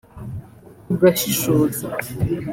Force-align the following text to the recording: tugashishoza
tugashishoza 0.85 1.87